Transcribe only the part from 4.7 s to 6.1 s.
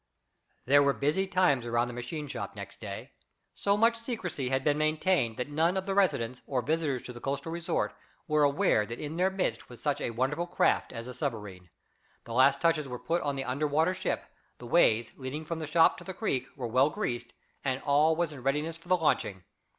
maintained that none of the